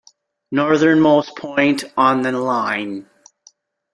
[0.49, 3.07] Northernmost point on the line.